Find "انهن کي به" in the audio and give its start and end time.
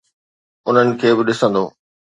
0.67-1.23